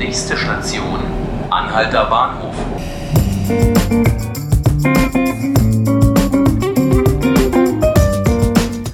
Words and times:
Nächste 0.00 0.34
Station, 0.34 0.98
Anhalter 1.50 2.06
Bahnhof. 2.06 2.54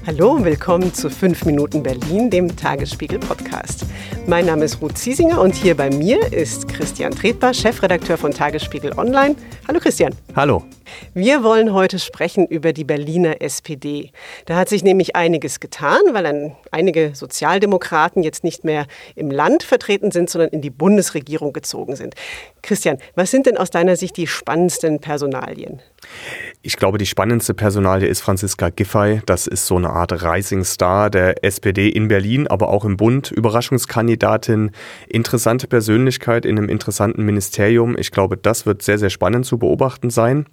Hallo 0.05 0.33
und 0.33 0.45
willkommen 0.45 0.93
zu 0.93 1.09
5 1.09 1.45
Minuten 1.45 1.85
Berlin, 1.85 2.29
dem 2.29 2.57
Tagesspiegel 2.57 3.21
Podcast. 3.21 3.87
Mein 4.27 4.47
Name 4.47 4.65
ist 4.65 4.83
Ruth 4.83 4.99
Ziesinger 4.99 5.41
und 5.41 5.55
hier 5.55 5.77
bei 5.77 5.91
mir 5.91 6.33
ist 6.33 6.67
Christian 6.67 7.13
Tretbar, 7.13 7.55
Chefredakteur 7.55 8.19
von 8.19 8.33
Tagesspiegel 8.33 8.99
Online. 8.99 9.37
Hallo 9.69 9.79
Christian. 9.79 10.13
Hallo. 10.35 10.65
Wir 11.19 11.43
wollen 11.43 11.73
heute 11.73 11.99
sprechen 11.99 12.47
über 12.47 12.75
die 12.75 12.85
Berliner 12.85 13.41
SPD. 13.41 14.11
Da 14.45 14.57
hat 14.57 14.69
sich 14.69 14.85
nämlich 14.85 15.17
einiges 15.17 15.61
getan, 15.61 16.03
weil 16.13 16.25
dann 16.25 16.55
einige 16.73 17.15
Sozialdemokraten 17.15 18.23
jetzt 18.23 18.45
nicht 18.45 18.65
mehr 18.65 18.87
im 19.15 19.31
Land 19.31 19.63
vertreten 19.63 20.11
sind, 20.11 20.29
sondern 20.29 20.51
in 20.51 20.61
die 20.61 20.69
Bundesregierung 20.69 21.55
gezogen 21.55 21.97
sind. 21.97 22.17
Christian, 22.61 22.99
was 23.15 23.31
sind 23.31 23.47
denn 23.47 23.57
aus 23.57 23.71
deiner 23.71 23.97
Sicht 23.97 24.19
die 24.19 24.27
spannendsten 24.27 25.01
Personalien? 25.01 25.81
Ich 26.61 26.77
glaube, 26.77 26.99
die 26.99 27.07
spannendste 27.07 27.55
Personalie 27.55 28.09
ist 28.09 28.21
Franziska 28.21 28.69
Giffey. 28.69 29.23
Das 29.25 29.47
ist 29.47 29.67
so 29.67 29.77
eine 29.77 29.89
Art 29.89 30.23
Rising 30.23 30.65
Star 30.65 31.09
der 31.09 31.43
SPD 31.43 31.89
in 31.89 32.09
Berlin, 32.09 32.47
aber 32.47 32.69
auch 32.69 32.85
im 32.85 32.99
Bund. 32.99 33.31
Überraschungskandidatin, 33.31 34.71
interessante 35.09 35.67
Persönlichkeit 35.67 36.45
in 36.45 36.59
einem 36.59 36.69
interessanten 36.69 37.25
Ministerium. 37.25 37.97
Ich 37.97 38.11
glaube, 38.11 38.37
das 38.37 38.67
wird 38.67 38.83
sehr, 38.83 38.99
sehr 38.99 39.09
spannend 39.09 39.47
zu 39.47 39.57
beobachten 39.57 40.11
sein. 40.11 40.45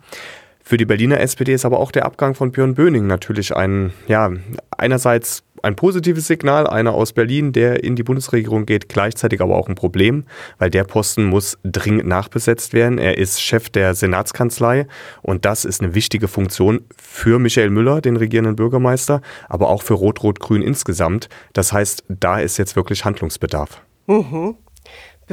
Für 0.65 0.77
die 0.77 0.85
Berliner 0.85 1.19
SPD 1.19 1.53
ist 1.53 1.65
aber 1.65 1.79
auch 1.79 1.91
der 1.91 2.05
Abgang 2.05 2.35
von 2.35 2.53
Björn 2.53 2.73
Böning 2.73 3.05
natürlich 3.05 3.53
ein, 3.53 3.91
ja, 4.07 4.31
einerseits 4.77 5.43
ein 5.61 5.75
positives 5.75 6.27
Signal, 6.27 6.67
einer 6.67 6.93
aus 6.93 7.13
Berlin, 7.13 7.51
der 7.51 7.83
in 7.83 7.95
die 7.95 8.03
Bundesregierung 8.03 8.65
geht, 8.65 8.89
gleichzeitig 8.89 9.41
aber 9.41 9.55
auch 9.55 9.67
ein 9.67 9.75
Problem, 9.75 10.25
weil 10.59 10.69
der 10.69 10.83
Posten 10.85 11.25
muss 11.25 11.57
dringend 11.63 12.07
nachbesetzt 12.07 12.73
werden. 12.73 12.97
Er 12.97 13.17
ist 13.17 13.41
Chef 13.41 13.69
der 13.69 13.93
Senatskanzlei 13.93 14.87
und 15.21 15.45
das 15.45 15.65
ist 15.65 15.81
eine 15.81 15.95
wichtige 15.95 16.27
Funktion 16.29 16.81
für 16.97 17.39
Michael 17.39 17.69
Müller, 17.69 18.01
den 18.01 18.17
regierenden 18.17 18.55
Bürgermeister, 18.55 19.21
aber 19.49 19.69
auch 19.69 19.83
für 19.83 19.95
Rot-Rot-Grün 19.95 20.61
insgesamt. 20.61 21.29
Das 21.51 21.73
heißt, 21.73 22.05
da 22.07 22.39
ist 22.39 22.57
jetzt 22.57 22.75
wirklich 22.75 23.03
Handlungsbedarf. 23.05 23.81
Mhm. 24.07 24.55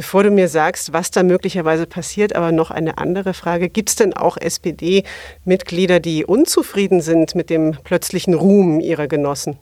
Bevor 0.01 0.23
du 0.23 0.31
mir 0.31 0.49
sagst, 0.49 0.95
was 0.95 1.11
da 1.11 1.23
möglicherweise 1.23 1.85
passiert, 1.85 2.35
aber 2.35 2.53
noch 2.53 2.71
eine 2.71 2.97
andere 2.97 3.35
Frage. 3.35 3.69
Gibt 3.69 3.91
es 3.91 3.97
denn 3.97 4.15
auch 4.15 4.39
SPD-Mitglieder, 4.39 6.01
die 6.01 6.25
unzufrieden 6.25 7.03
sind 7.03 7.35
mit 7.35 7.51
dem 7.51 7.77
plötzlichen 7.85 8.33
Ruhm 8.33 8.81
ihrer 8.81 9.09
Genossen? 9.09 9.59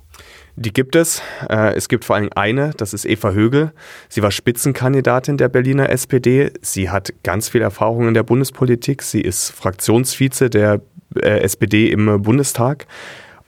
Die 0.54 0.72
gibt 0.72 0.94
es. 0.94 1.22
Äh, 1.50 1.74
es 1.74 1.88
gibt 1.88 2.04
vor 2.04 2.14
allem 2.14 2.30
eine, 2.36 2.70
das 2.76 2.94
ist 2.94 3.04
Eva 3.04 3.32
Högel. 3.32 3.72
Sie 4.08 4.22
war 4.22 4.30
Spitzenkandidatin 4.30 5.38
der 5.38 5.48
Berliner 5.48 5.90
SPD. 5.90 6.52
Sie 6.62 6.88
hat 6.88 7.12
ganz 7.24 7.48
viel 7.48 7.62
Erfahrung 7.62 8.06
in 8.06 8.14
der 8.14 8.22
Bundespolitik. 8.22 9.02
Sie 9.02 9.20
ist 9.20 9.50
Fraktionsvize 9.50 10.50
der 10.50 10.82
äh, 11.16 11.40
SPD 11.40 11.90
im 11.90 12.22
Bundestag. 12.22 12.86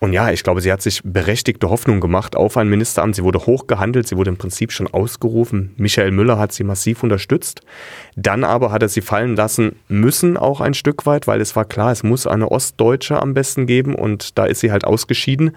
Und 0.02 0.14
ja, 0.14 0.30
ich 0.30 0.42
glaube, 0.42 0.62
sie 0.62 0.72
hat 0.72 0.80
sich 0.80 1.02
berechtigte 1.04 1.68
Hoffnung 1.68 2.00
gemacht 2.00 2.34
auf 2.34 2.56
ein 2.56 2.70
Ministeramt. 2.70 3.14
Sie 3.14 3.22
wurde 3.22 3.44
hoch 3.44 3.66
gehandelt, 3.66 4.08
sie 4.08 4.16
wurde 4.16 4.30
im 4.30 4.38
Prinzip 4.38 4.72
schon 4.72 4.86
ausgerufen. 4.86 5.74
Michael 5.76 6.10
Müller 6.10 6.38
hat 6.38 6.52
sie 6.52 6.64
massiv 6.64 7.02
unterstützt. 7.02 7.60
Dann 8.16 8.42
aber 8.42 8.72
hat 8.72 8.80
er 8.80 8.88
sie 8.88 9.02
fallen 9.02 9.36
lassen 9.36 9.76
müssen, 9.88 10.38
auch 10.38 10.62
ein 10.62 10.72
Stück 10.72 11.04
weit, 11.04 11.26
weil 11.26 11.42
es 11.42 11.54
war 11.54 11.66
klar, 11.66 11.92
es 11.92 12.02
muss 12.02 12.26
eine 12.26 12.50
Ostdeutsche 12.50 13.20
am 13.20 13.34
besten 13.34 13.66
geben 13.66 13.94
und 13.94 14.38
da 14.38 14.46
ist 14.46 14.60
sie 14.60 14.72
halt 14.72 14.84
ausgeschieden. 14.84 15.54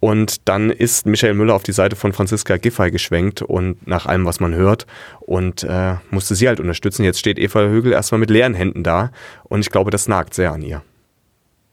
Und 0.00 0.48
dann 0.48 0.70
ist 0.70 1.04
Michael 1.04 1.34
Müller 1.34 1.54
auf 1.54 1.62
die 1.62 1.72
Seite 1.72 1.94
von 1.94 2.14
Franziska 2.14 2.56
Giffey 2.56 2.90
geschwenkt 2.90 3.42
und 3.42 3.86
nach 3.86 4.06
allem, 4.06 4.24
was 4.24 4.40
man 4.40 4.54
hört, 4.54 4.86
und 5.20 5.62
äh, 5.62 5.96
musste 6.10 6.34
sie 6.34 6.48
halt 6.48 6.58
unterstützen. 6.58 7.04
Jetzt 7.04 7.20
steht 7.20 7.38
Eva 7.38 7.60
Högel 7.60 7.92
erstmal 7.92 8.18
mit 8.18 8.30
leeren 8.30 8.54
Händen 8.54 8.82
da 8.82 9.10
und 9.42 9.60
ich 9.60 9.68
glaube, 9.70 9.90
das 9.90 10.08
nagt 10.08 10.32
sehr 10.32 10.52
an 10.52 10.62
ihr. 10.62 10.82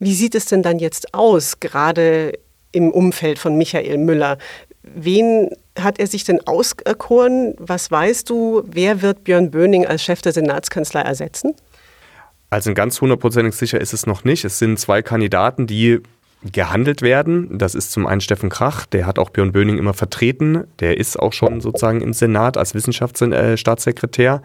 Wie 0.02 0.14
sieht 0.14 0.34
es 0.34 0.46
denn 0.46 0.64
dann 0.64 0.80
jetzt 0.80 1.14
aus, 1.14 1.60
gerade 1.60 2.32
im 2.72 2.90
Umfeld 2.90 3.38
von 3.38 3.56
Michael 3.56 3.98
Müller? 3.98 4.36
Wen 4.82 5.50
hat 5.78 6.00
er 6.00 6.08
sich 6.08 6.24
denn 6.24 6.44
auserkoren? 6.44 7.54
Was 7.58 7.88
weißt 7.88 8.28
du? 8.28 8.64
Wer 8.66 9.00
wird 9.00 9.22
Björn 9.22 9.52
Böning 9.52 9.86
als 9.86 10.02
Chef 10.02 10.20
der 10.20 10.32
Senatskanzlei 10.32 11.02
ersetzen? 11.02 11.54
Also 12.50 12.74
ganz 12.74 13.00
hundertprozentig 13.00 13.54
sicher 13.54 13.80
ist 13.80 13.92
es 13.92 14.04
noch 14.04 14.24
nicht. 14.24 14.44
Es 14.44 14.58
sind 14.58 14.80
zwei 14.80 15.02
Kandidaten, 15.02 15.68
die 15.68 16.00
gehandelt 16.50 17.02
werden. 17.02 17.56
Das 17.56 17.76
ist 17.76 17.92
zum 17.92 18.04
einen 18.08 18.20
Steffen 18.20 18.50
Krach, 18.50 18.86
der 18.86 19.06
hat 19.06 19.20
auch 19.20 19.30
Björn 19.30 19.52
Böning 19.52 19.78
immer 19.78 19.94
vertreten. 19.94 20.64
Der 20.80 20.98
ist 20.98 21.16
auch 21.16 21.32
schon 21.32 21.60
sozusagen 21.60 22.00
im 22.00 22.12
Senat 22.12 22.56
als 22.56 22.74
Wissenschaftsstaatssekretär. 22.74 24.42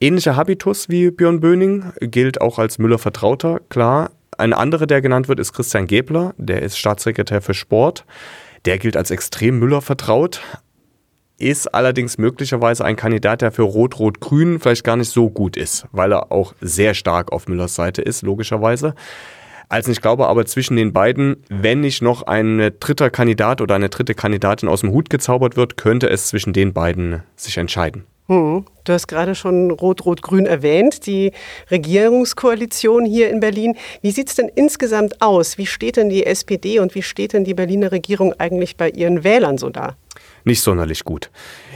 Ähnlicher 0.00 0.34
Habitus 0.34 0.88
wie 0.88 1.12
Björn 1.12 1.38
Böning, 1.38 1.84
gilt 2.00 2.40
auch 2.40 2.58
als 2.58 2.80
Müller-Vertrauter, 2.80 3.60
klar. 3.68 4.10
Ein 4.38 4.52
anderer, 4.52 4.86
der 4.86 5.00
genannt 5.00 5.28
wird, 5.28 5.40
ist 5.40 5.52
Christian 5.52 5.86
Gebler, 5.86 6.34
der 6.36 6.62
ist 6.62 6.78
Staatssekretär 6.78 7.40
für 7.40 7.54
Sport. 7.54 8.04
Der 8.64 8.78
gilt 8.78 8.96
als 8.96 9.10
extrem 9.10 9.58
Müller 9.58 9.80
vertraut, 9.80 10.40
ist 11.38 11.74
allerdings 11.74 12.18
möglicherweise 12.18 12.84
ein 12.84 12.96
Kandidat, 12.96 13.42
der 13.42 13.52
für 13.52 13.62
Rot-Rot-Grün 13.62 14.58
vielleicht 14.58 14.84
gar 14.84 14.96
nicht 14.96 15.10
so 15.10 15.30
gut 15.30 15.56
ist, 15.56 15.86
weil 15.92 16.12
er 16.12 16.32
auch 16.32 16.54
sehr 16.60 16.94
stark 16.94 17.32
auf 17.32 17.46
Müllers 17.46 17.74
Seite 17.74 18.02
ist, 18.02 18.22
logischerweise. 18.22 18.94
Also 19.68 19.90
ich 19.90 20.00
glaube 20.00 20.28
aber 20.28 20.46
zwischen 20.46 20.76
den 20.76 20.92
beiden, 20.92 21.42
wenn 21.48 21.80
nicht 21.80 22.02
noch 22.02 22.22
ein 22.22 22.70
dritter 22.80 23.10
Kandidat 23.10 23.60
oder 23.60 23.74
eine 23.74 23.88
dritte 23.88 24.14
Kandidatin 24.14 24.68
aus 24.68 24.82
dem 24.82 24.92
Hut 24.92 25.10
gezaubert 25.10 25.56
wird, 25.56 25.76
könnte 25.76 26.08
es 26.08 26.28
zwischen 26.28 26.52
den 26.52 26.72
beiden 26.72 27.22
sich 27.34 27.58
entscheiden. 27.58 28.04
Hm. 28.28 28.64
Du 28.84 28.92
hast 28.92 29.06
gerade 29.06 29.34
schon 29.34 29.70
Rot-Rot-Grün 29.70 30.46
erwähnt, 30.46 31.06
die 31.06 31.32
Regierungskoalition 31.70 33.04
hier 33.04 33.30
in 33.30 33.40
Berlin. 33.40 33.76
Wie 34.02 34.10
sieht 34.10 34.28
es 34.28 34.34
denn 34.34 34.50
insgesamt 34.54 35.22
aus? 35.22 35.58
Wie 35.58 35.66
steht 35.66 35.96
denn 35.96 36.08
die 36.08 36.26
SPD 36.26 36.80
und 36.80 36.94
wie 36.94 37.02
steht 37.02 37.32
denn 37.32 37.44
die 37.44 37.54
Berliner 37.54 37.92
Regierung 37.92 38.32
eigentlich 38.38 38.76
bei 38.76 38.90
ihren 38.90 39.22
Wählern 39.22 39.58
so 39.58 39.70
da? 39.70 39.96
Nicht 40.46 40.62
sonderlich 40.62 41.02
gut. 41.02 41.32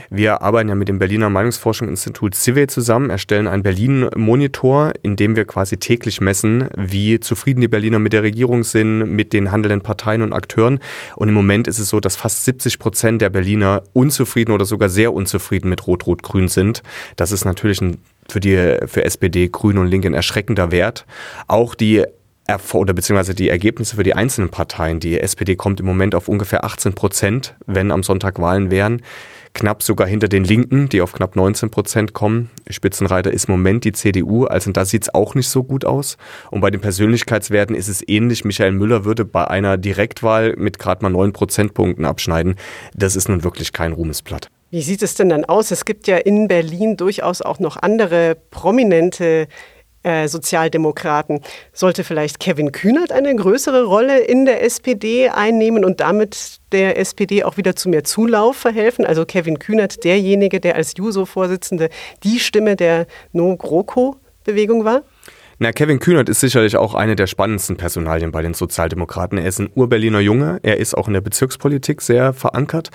Wir 0.09 0.41
arbeiten 0.41 0.69
ja 0.69 0.75
mit 0.75 0.87
dem 0.87 0.97
Berliner 0.97 1.29
Meinungsforschungsinstitut 1.29 2.35
CIVE 2.35 2.67
zusammen, 2.67 3.09
erstellen 3.09 3.49
einen 3.49 3.63
Berlin-Monitor, 3.63 4.93
in 5.03 5.17
dem 5.17 5.35
wir 5.35 5.43
quasi 5.43 5.75
täglich 5.75 6.21
messen, 6.21 6.69
wie 6.77 7.19
zufrieden 7.19 7.59
die 7.59 7.67
Berliner 7.67 7.99
mit 7.99 8.13
der 8.13 8.23
Regierung 8.23 8.63
sind, 8.63 9.13
mit 9.13 9.33
den 9.33 9.51
handelnden 9.51 9.81
Parteien 9.81 10.21
und 10.21 10.31
Akteuren. 10.31 10.79
Und 11.17 11.27
im 11.27 11.33
Moment 11.33 11.67
ist 11.67 11.79
es 11.79 11.89
so, 11.89 11.99
dass 11.99 12.15
fast 12.15 12.45
70 12.45 12.79
Prozent 12.79 13.21
der 13.21 13.29
Berliner 13.29 13.83
unzufrieden 13.91 14.53
oder 14.53 14.63
sogar 14.63 14.87
sehr 14.87 15.13
unzufrieden 15.13 15.69
mit 15.69 15.85
Rot-Rot-Grün 15.85 16.47
sind. 16.47 16.81
Das 17.17 17.33
ist 17.33 17.43
natürlich 17.43 17.81
ein 17.81 17.97
für 18.29 18.39
die 18.39 18.77
für 18.85 19.03
SPD, 19.03 19.49
Grüne 19.49 19.81
und 19.81 19.87
Linke 19.87 20.07
ein 20.07 20.13
erschreckender 20.13 20.71
Wert. 20.71 21.05
Auch 21.47 21.75
die 21.75 22.05
oder 22.73 22.93
beziehungsweise 22.93 23.35
die 23.35 23.49
Ergebnisse 23.49 23.95
für 23.95 24.03
die 24.03 24.15
einzelnen 24.15 24.49
Parteien. 24.49 24.99
Die 24.99 25.19
SPD 25.19 25.55
kommt 25.55 25.79
im 25.79 25.85
Moment 25.85 26.15
auf 26.15 26.27
ungefähr 26.27 26.63
18 26.63 26.93
Prozent, 26.93 27.55
wenn 27.65 27.91
am 27.91 28.03
Sonntag 28.03 28.39
Wahlen 28.39 28.71
wären 28.71 29.01
knapp 29.53 29.83
sogar 29.83 30.07
hinter 30.07 30.27
den 30.27 30.43
Linken, 30.43 30.89
die 30.89 31.01
auf 31.01 31.13
knapp 31.13 31.35
19 31.35 31.69
Prozent 31.69 32.13
kommen. 32.13 32.49
Spitzenreiter 32.69 33.31
ist 33.31 33.47
im 33.47 33.53
Moment 33.53 33.83
die 33.83 33.91
CDU, 33.91 34.45
also 34.45 34.71
da 34.71 34.85
sieht 34.85 35.03
es 35.03 35.13
auch 35.13 35.35
nicht 35.35 35.49
so 35.49 35.63
gut 35.63 35.85
aus. 35.85 36.17
Und 36.49 36.61
bei 36.61 36.71
den 36.71 36.81
Persönlichkeitswerten 36.81 37.75
ist 37.75 37.87
es 37.87 38.07
ähnlich. 38.07 38.45
Michael 38.45 38.71
Müller 38.71 39.05
würde 39.05 39.25
bei 39.25 39.47
einer 39.47 39.77
Direktwahl 39.77 40.55
mit 40.57 40.79
gerade 40.79 41.03
mal 41.03 41.09
9 41.09 41.33
Prozentpunkten 41.33 42.05
abschneiden. 42.05 42.55
Das 42.93 43.15
ist 43.15 43.29
nun 43.29 43.43
wirklich 43.43 43.73
kein 43.73 43.93
Ruhmesblatt. 43.93 44.49
Wie 44.69 44.81
sieht 44.81 45.01
es 45.03 45.15
denn 45.15 45.27
dann 45.27 45.43
aus? 45.43 45.69
Es 45.71 45.83
gibt 45.83 46.07
ja 46.07 46.17
in 46.17 46.47
Berlin 46.47 46.95
durchaus 46.95 47.41
auch 47.41 47.59
noch 47.59 47.75
andere 47.75 48.37
prominente 48.51 49.47
äh, 50.03 50.27
Sozialdemokraten. 50.27 51.41
Sollte 51.73 52.03
vielleicht 52.03 52.39
Kevin 52.39 52.71
Kühnert 52.71 53.11
eine 53.11 53.35
größere 53.35 53.83
Rolle 53.83 54.19
in 54.19 54.45
der 54.45 54.63
SPD 54.63 55.29
einnehmen 55.29 55.85
und 55.85 55.99
damit 55.99 56.59
der 56.71 56.97
SPD 56.97 57.43
auch 57.43 57.57
wieder 57.57 57.75
zu 57.75 57.89
mehr 57.89 58.03
Zulauf 58.03 58.57
verhelfen? 58.57 59.05
Also 59.05 59.25
Kevin 59.25 59.59
Kühnert, 59.59 60.03
derjenige, 60.03 60.59
der 60.59 60.75
als 60.75 60.93
Juso-Vorsitzende 60.97 61.89
die 62.23 62.39
Stimme 62.39 62.75
der 62.75 63.07
No-GroKo-Bewegung 63.31 64.85
war? 64.85 65.03
Na, 65.59 65.71
Kevin 65.71 65.99
Kühnert 65.99 66.27
ist 66.27 66.39
sicherlich 66.39 66.75
auch 66.75 66.95
eine 66.95 67.15
der 67.15 67.27
spannendsten 67.27 67.77
Personalien 67.77 68.31
bei 68.31 68.41
den 68.41 68.55
Sozialdemokraten. 68.55 69.37
Er 69.37 69.45
ist 69.45 69.59
ein 69.59 69.69
Urberliner 69.75 70.19
Junge, 70.19 70.59
er 70.63 70.77
ist 70.77 70.97
auch 70.97 71.07
in 71.07 71.13
der 71.13 71.21
Bezirkspolitik 71.21 72.01
sehr 72.01 72.33
verankert 72.33 72.89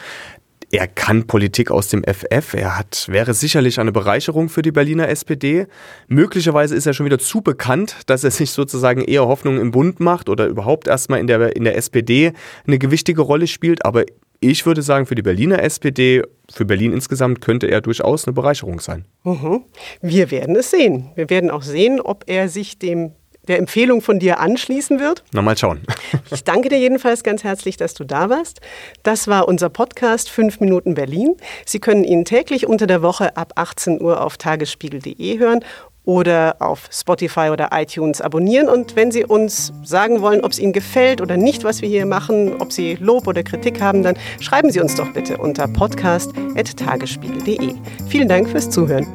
er 0.76 0.86
kann 0.86 1.26
Politik 1.26 1.70
aus 1.70 1.88
dem 1.88 2.04
FF. 2.04 2.54
Er 2.54 2.78
hat, 2.78 3.06
wäre 3.08 3.34
sicherlich 3.34 3.80
eine 3.80 3.92
Bereicherung 3.92 4.48
für 4.48 4.62
die 4.62 4.72
Berliner 4.72 5.08
SPD. 5.08 5.66
Möglicherweise 6.06 6.74
ist 6.74 6.86
er 6.86 6.92
schon 6.92 7.06
wieder 7.06 7.18
zu 7.18 7.40
bekannt, 7.40 7.96
dass 8.06 8.24
er 8.24 8.30
sich 8.30 8.50
sozusagen 8.50 9.02
eher 9.02 9.26
Hoffnung 9.26 9.58
im 9.58 9.70
Bund 9.70 10.00
macht 10.00 10.28
oder 10.28 10.46
überhaupt 10.46 10.86
erstmal 10.86 11.20
in 11.20 11.26
der, 11.26 11.56
in 11.56 11.64
der 11.64 11.76
SPD 11.76 12.32
eine 12.66 12.78
gewichtige 12.78 13.22
Rolle 13.22 13.46
spielt. 13.46 13.84
Aber 13.84 14.04
ich 14.40 14.66
würde 14.66 14.82
sagen, 14.82 15.06
für 15.06 15.14
die 15.14 15.22
Berliner 15.22 15.62
SPD, 15.62 16.22
für 16.52 16.66
Berlin 16.66 16.92
insgesamt, 16.92 17.40
könnte 17.40 17.68
er 17.68 17.80
durchaus 17.80 18.26
eine 18.26 18.34
Bereicherung 18.34 18.80
sein. 18.80 19.06
Mhm. 19.24 19.62
Wir 20.02 20.30
werden 20.30 20.56
es 20.56 20.70
sehen. 20.70 21.10
Wir 21.14 21.30
werden 21.30 21.50
auch 21.50 21.62
sehen, 21.62 22.00
ob 22.00 22.24
er 22.26 22.48
sich 22.48 22.78
dem 22.78 23.12
der 23.48 23.58
Empfehlung 23.58 24.02
von 24.02 24.18
dir 24.18 24.40
anschließen 24.40 25.00
wird. 25.00 25.22
Na, 25.32 25.42
mal 25.42 25.56
schauen. 25.56 25.80
Ich 26.30 26.44
danke 26.44 26.68
dir 26.68 26.78
jedenfalls 26.78 27.22
ganz 27.22 27.44
herzlich, 27.44 27.76
dass 27.76 27.94
du 27.94 28.04
da 28.04 28.28
warst. 28.28 28.60
Das 29.02 29.28
war 29.28 29.48
unser 29.48 29.68
Podcast 29.68 30.28
5 30.28 30.60
Minuten 30.60 30.94
Berlin. 30.94 31.36
Sie 31.64 31.78
können 31.78 32.04
ihn 32.04 32.24
täglich 32.24 32.66
unter 32.66 32.86
der 32.86 33.02
Woche 33.02 33.36
ab 33.36 33.52
18 33.54 34.02
Uhr 34.02 34.20
auf 34.20 34.36
tagesspiegel.de 34.36 35.38
hören 35.38 35.60
oder 36.06 36.56
auf 36.60 36.88
Spotify 36.90 37.50
oder 37.52 37.68
iTunes 37.72 38.22
abonnieren. 38.22 38.68
Und 38.68 38.96
wenn 38.96 39.10
Sie 39.10 39.24
uns 39.24 39.72
sagen 39.82 40.22
wollen, 40.22 40.42
ob 40.42 40.52
es 40.52 40.58
Ihnen 40.58 40.72
gefällt 40.72 41.20
oder 41.20 41.36
nicht, 41.36 41.64
was 41.64 41.82
wir 41.82 41.88
hier 41.88 42.06
machen, 42.06 42.54
ob 42.60 42.72
Sie 42.72 42.94
Lob 42.94 43.26
oder 43.26 43.42
Kritik 43.42 43.82
haben, 43.82 44.02
dann 44.02 44.16
schreiben 44.40 44.70
Sie 44.70 44.80
uns 44.80 44.94
doch 44.94 45.12
bitte 45.12 45.36
unter 45.36 45.68
podcast.tagesspiegel.de. 45.68 47.74
Vielen 48.08 48.28
Dank 48.28 48.48
fürs 48.48 48.70
Zuhören. 48.70 49.06